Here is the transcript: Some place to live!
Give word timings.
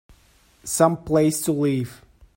Some 0.63 0.97
place 1.05 1.43
to 1.43 1.51
live! 1.51 2.03